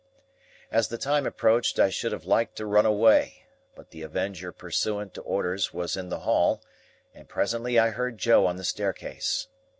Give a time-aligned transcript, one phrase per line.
[0.71, 5.13] As the time approached I should have liked to run away, but the Avenger pursuant
[5.13, 6.63] to orders was in the hall,
[7.13, 9.45] and presently I heard Joe on the staircase.